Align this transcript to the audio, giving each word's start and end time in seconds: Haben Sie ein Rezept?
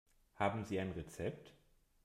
Haben 0.37 0.63
Sie 0.65 0.79
ein 0.79 0.93
Rezept? 0.93 1.53